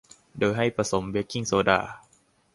[0.39, 1.79] โดยให้ผสมเบกกิ้งโซดา